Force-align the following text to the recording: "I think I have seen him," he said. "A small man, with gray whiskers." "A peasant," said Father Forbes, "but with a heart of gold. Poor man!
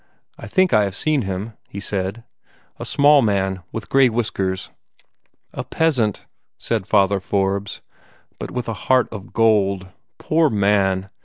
"I 0.35 0.47
think 0.47 0.73
I 0.73 0.85
have 0.85 0.95
seen 0.95 1.21
him," 1.21 1.53
he 1.69 1.79
said. 1.79 2.23
"A 2.79 2.85
small 2.85 3.21
man, 3.21 3.61
with 3.71 3.87
gray 3.87 4.09
whiskers." 4.09 4.71
"A 5.53 5.63
peasant," 5.63 6.25
said 6.57 6.87
Father 6.87 7.19
Forbes, 7.19 7.83
"but 8.39 8.49
with 8.49 8.67
a 8.67 8.73
heart 8.89 9.07
of 9.11 9.31
gold. 9.31 9.89
Poor 10.17 10.49
man! 10.49 11.11